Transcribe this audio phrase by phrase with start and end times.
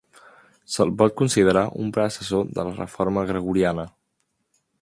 [0.75, 3.91] Se'l pot considerar un predecessor de la Reforma Gregoriana.